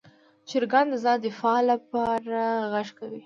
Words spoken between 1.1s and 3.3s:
دفاع لپاره غږ کوي.